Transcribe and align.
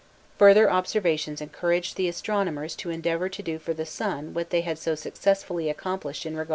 Further 0.39 0.67
observations 0.67 1.41
encouraged 1.41 1.95
the 1.95 2.07
astronomers 2.07 2.75
to 2.77 2.89
endeavour 2.89 3.29
to 3.29 3.43
do 3.43 3.59
for 3.59 3.75
the 3.75 3.85
sun 3.85 4.33
what 4.33 4.49
they 4.49 4.61
had 4.61 4.79
so 4.79 4.95
successfully 4.95 5.69
accomplished 5.69 6.25
in 6.25 6.33
regard 6.33 6.39
to 6.39 6.39
the 6.39 6.49
moon. 6.49 6.49